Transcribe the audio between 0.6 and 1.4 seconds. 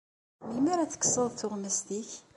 ara ad tekkseḍ